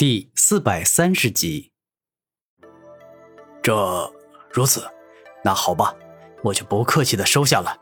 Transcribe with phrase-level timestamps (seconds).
[0.00, 1.72] 第四百三十集。
[3.60, 4.10] 这
[4.50, 4.82] 如此，
[5.44, 5.94] 那好吧，
[6.42, 7.76] 我就不客气的收下了。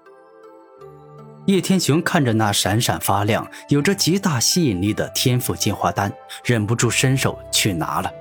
[1.46, 6.12] 叶天雄看着那闪闪发亮、有着极大吸引力的天赋进化丹，
[6.42, 8.12] 忍不住伸手去拿了。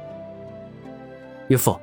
[1.48, 1.82] 岳父，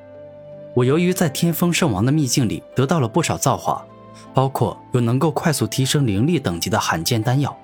[0.72, 3.84] 我由于在天风圣王的秘境里得到了不少造化，
[4.32, 7.58] 包括有能够快速提升灵力等级的罕见丹药，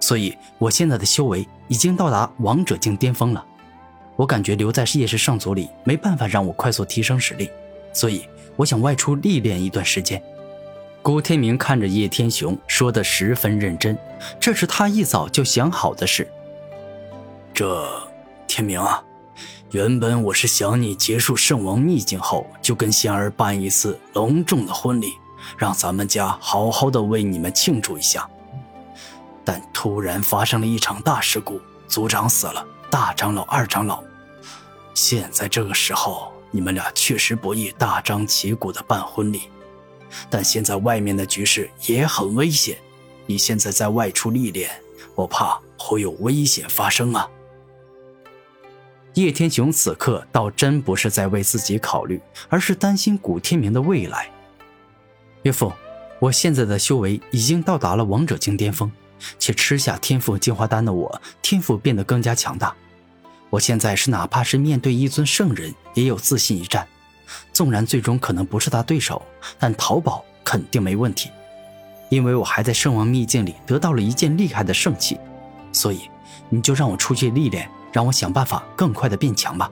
[0.00, 3.46] 所以我现在的修为已经到达王者境巅峰了。
[4.20, 7.50] 我感觉留在夜市圣族里没办法让我快速提升实力，
[7.90, 10.22] 所以我想外出历练一段时间。
[11.00, 13.96] 古天明看着叶天雄说的十分认真，
[14.38, 16.30] 这是他一早就想好的事。
[17.54, 17.90] 这
[18.46, 19.02] 天明啊，
[19.70, 25.14] 原本我是想你结束圣王秘境后就跟仙儿办一次隆重的婚礼，
[25.56, 28.28] 让咱们家好好的为你们庆祝一下。
[29.46, 31.58] 但突然发生了一场大事故，
[31.88, 34.04] 族长死了，大长老、二长老。
[34.94, 39.42] 现在这个时候，你们俩确实不宜大张旗鼓的办婚礼，
[40.28, 42.76] 但现在外面的局势也很危险，
[43.26, 44.70] 你现在在外出历练，
[45.14, 47.28] 我怕会有危险发生啊。
[49.14, 54.30] 叶天雄此刻倒真不是在为自己考虑，而是担心古天明的未来。
[55.42, 55.72] 岳父，
[56.18, 58.90] 我现在的修为已经到达了王者境巅峰，
[59.38, 62.74] 且吃下天赋进化丹的我，天赋变得更加强大。
[63.50, 66.86] 我现在是哪怕是面对一尊圣人，也有自信一战。
[67.52, 69.20] 纵然最终可能不是他对手，
[69.58, 71.30] 但淘宝肯定没问题，
[72.08, 75.18] 因为我还在圣王秘境里得到了一件厉害的圣器。
[75.72, 76.00] 所以，
[76.48, 79.70] 你就让我出去历练，让我想办法更快的变强吧。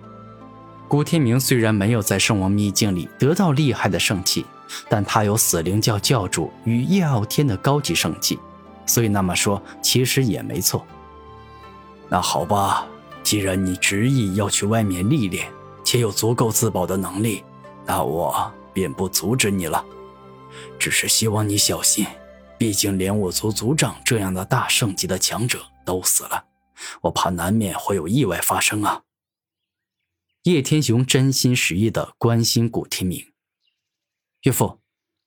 [0.87, 4.45] 古天明虽然没有在圣王秘境里得到厉害的圣器，
[4.89, 8.39] 但他有死灵教教主与叶傲天的高级圣器，
[8.87, 10.87] 所以那么说其实也没错。
[12.09, 12.87] 那好吧。
[13.29, 15.53] 既然你执意要去外面历练，
[15.85, 17.45] 且有足够自保的能力，
[17.85, 19.85] 那我便不阻止你了。
[20.79, 22.07] 只是希望你小心，
[22.57, 26.47] 毕竟连我族族长这样的大圣级的强者都死了，
[27.03, 29.03] 我怕难免会有意外发生啊。
[30.45, 33.27] 叶天雄真心实意的关心古天明，
[34.45, 34.79] 岳父，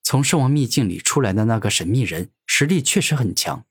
[0.01, 3.63] 从圣王秘境里出来的那个神秘人实力确实很强，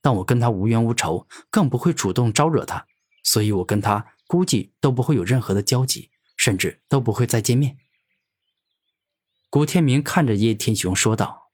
[0.00, 2.86] 但我跟他无冤无仇，更不会主动招惹他。
[3.24, 7.78] 所以，我跟他估计都不会有任何的交集，甚至都不会再见面。
[9.50, 11.50] 古天明看着叶天雄说道：“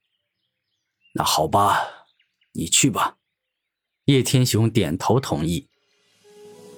[1.15, 2.07] 那好吧，
[2.53, 3.17] 你去吧。”
[4.07, 5.69] 叶天雄点头同意。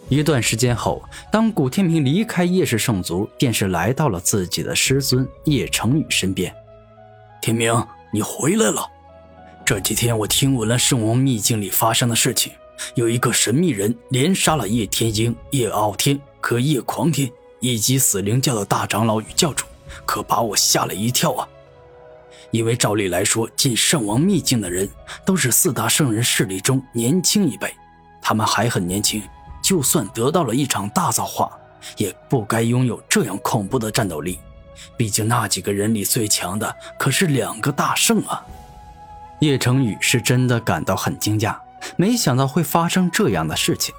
[0.08, 6.54] 一段时间后，当古天明离开叶氏圣族，便是来到了自己的师尊叶成宇身边。
[7.40, 7.72] 天明，
[8.12, 8.86] 你回来了。
[9.64, 12.52] 这几天我听闻了圣王秘境里发生的事情。
[12.94, 19.64] 有一个神秘人连杀了叶天鹰、叶傲天和叶狂天，以及死灵教的大长老与教主，
[20.04, 21.48] 可把我吓了一跳啊！
[22.50, 24.88] 因为照理来说，进圣王秘境的人
[25.24, 27.74] 都是四大圣人势力中年轻一辈，
[28.20, 29.22] 他们还很年轻，
[29.62, 31.50] 就算得到了一场大造化，
[31.96, 34.38] 也不该拥有这样恐怖的战斗力。
[34.96, 38.44] 毕竟那几个人里最强的可是两个大圣啊！
[39.40, 41.56] 叶成宇是真的感到很惊讶。
[41.96, 43.94] 没想到会发生这样的事情。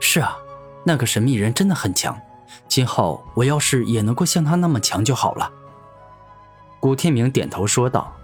[0.00, 0.36] 是啊，
[0.84, 2.18] 那个神秘人真的很强。
[2.66, 5.50] 今后我要是也能够像他那么强就好了。
[6.78, 8.16] 古天明点头说道：“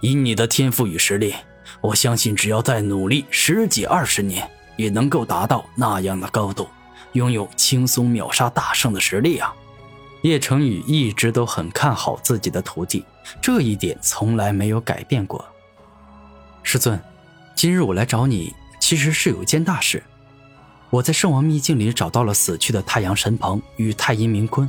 [0.00, 1.34] 以你的天赋与实力，
[1.80, 6.68] 我相信只要再努力十几二十年，也能够达到那样的高度，
[7.12, 9.54] 拥有轻松秒杀大圣的实力啊！”
[10.22, 13.04] 叶成宇一直都很看好自己的徒弟，
[13.40, 15.42] 这一点从来没有改变过。
[16.62, 17.00] 师尊。
[17.60, 20.02] 今日我来找你，其实是有一件大事。
[20.88, 24.66] 我在圣王秘境里找到了死去的太阳神鹏与太阴明坤，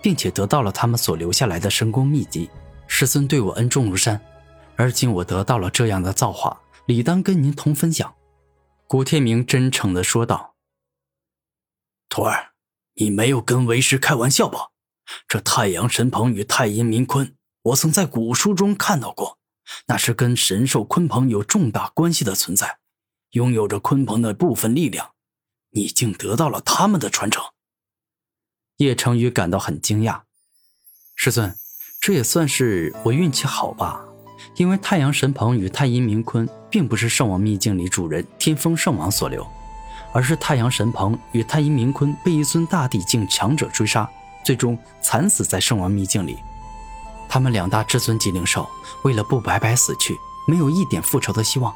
[0.00, 2.48] 并且得到了他们所留下来的神功秘籍。
[2.86, 4.20] 师尊对我恩重如山，
[4.76, 8.14] 而今我得到了这样的造化，理当跟您同分享。
[8.86, 10.54] 古天明真诚地说道
[12.08, 12.50] ：“徒儿，
[12.94, 14.68] 你没有跟为师开玩笑吧？
[15.26, 19.37] 这太阳神鹏与太阴明坤，我曾在古书中看到过。”
[19.86, 22.78] 那是跟神兽鲲鹏有重大关系的存在，
[23.30, 25.12] 拥有着鲲鹏的部分力量，
[25.70, 27.42] 你竟得到了他们的传承。
[28.78, 30.22] 叶成宇感到很惊讶，
[31.16, 31.56] 师尊，
[32.00, 34.04] 这也算是我运气好吧？
[34.54, 39.44] 因为太阳神鹏与太阴冥坤并不是圣王秘境里主人天风圣王所留，
[40.12, 44.08] 而是太阳神鹏与太阴冥坤被一尊大帝境强者追杀，
[44.44, 46.38] 最终惨死在圣王秘境里。
[47.28, 48.68] 他们两大至尊级灵兽
[49.02, 50.16] 为了不白白死去，
[50.46, 51.74] 没有一点复仇的希望，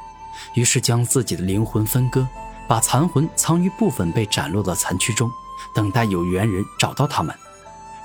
[0.55, 2.27] 于是将自己的灵魂分割，
[2.67, 5.31] 把残魂藏于部分被斩落的残躯中，
[5.75, 7.35] 等待有缘人找到他们。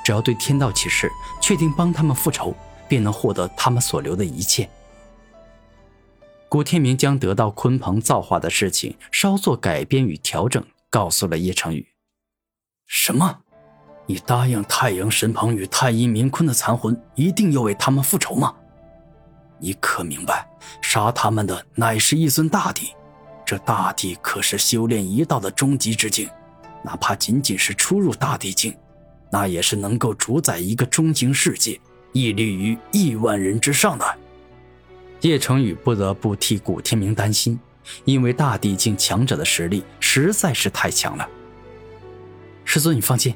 [0.03, 1.11] 只要对天道起誓，
[1.41, 2.55] 确定帮他们复仇，
[2.87, 4.69] 便能获得他们所留的一切。
[6.49, 11.87] 古天明将得到鲲鹏造化的事情稍作改编与调整，告诉了叶成宇。
[12.85, 13.39] 什么？
[14.09, 18.55] 你答应太阳神鹏与太阴明坤的残魂一定要为他们复仇吗？
[19.59, 20.47] 你可明白，
[20.81, 22.93] 杀他们的乃是一尊大帝，
[23.45, 26.29] 这大帝可是修炼一道的终极之境，
[26.83, 28.73] 哪怕仅仅是初入大帝境，
[29.29, 31.77] 那也是能够主宰一个中型世界，
[32.13, 34.05] 屹立于亿万人之上的。
[35.21, 37.59] 叶成宇不得不替古天明担心，
[38.05, 41.27] 因为大帝境强者的实力实在是太强了。
[42.63, 43.35] 师尊，你放心。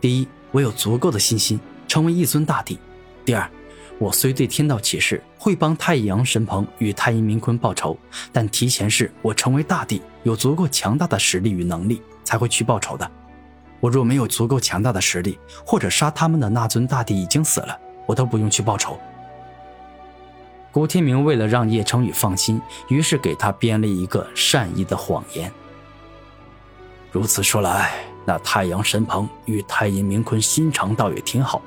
[0.00, 1.58] 第一，我有足够的信心
[1.88, 2.76] 成为一尊大帝；
[3.24, 3.50] 第二，
[3.98, 7.98] 我虽对天道起誓会帮太阳神鹏与太阴明坤报仇，
[8.32, 13.10] 但提前是我成为大帝有足够强大的实力与能力才会去报仇的。
[13.80, 18.98] 我若没有足够强大的实力，或者杀他们的那尊大帝已经死了，我都不用去报仇。
[20.72, 25.50] 古天明为了让叶成宇放心，于是给他编了一个善意的谎言。
[27.10, 28.15] 如此说来。
[28.26, 31.62] 那太阳神鹏与太阴明坤心肠倒也挺好，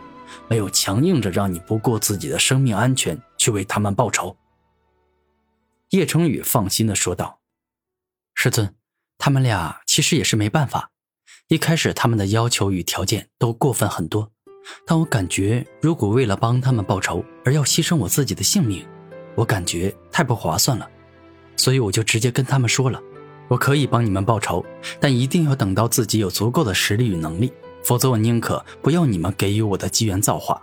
[0.49, 4.35] 没有强硬着让你不顾自己的生命安全去为他们报仇。
[5.91, 7.39] 叶成宇放心的说道
[8.35, 8.75] ：“师尊，
[9.17, 10.91] 他们俩其实也是没办法。
[11.47, 14.31] 一开始他们的要求与条件都过分很多，
[14.85, 18.85] 但我感觉如果为了帮他们报仇而要牺牲我自己的性命，
[19.35, 20.87] 我感觉太不划算了，
[21.55, 23.01] 所以我就直接跟他们说了。”
[23.49, 24.63] 我可以帮你们报仇，
[24.99, 27.51] 但一定要等到自己有足够的实力与能力，
[27.83, 30.61] 否则我宁可不要你们给予我的机缘造化。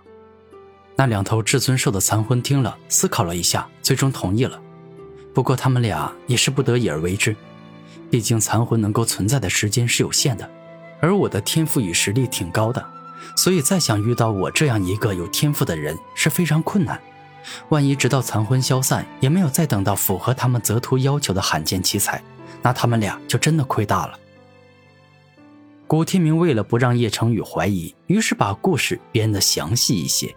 [0.94, 4.59] 那两头至尊兽的残魂听了，思考了一下，最终同意了。
[5.35, 7.37] 不过他们俩也是不得已而为之，
[8.11, 10.49] 毕竟残魂能够存在的时间是有限的，
[11.00, 12.82] 而我的天赋与实力挺高的，
[13.37, 16.99] 所以再想遇到我这样一个有天赋的人是非常困难。
[17.69, 22.23] 万一直到残魂消散，也没有再等到符合他们择突要求的罕见奇才。
[22.62, 24.19] 那他们俩就真的亏大了。
[25.87, 30.34] 古天明为了不让叶成宇怀疑，于是把故事编得详细一些。